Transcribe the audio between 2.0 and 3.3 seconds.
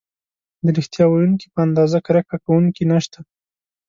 کرکه کوونکي نشته.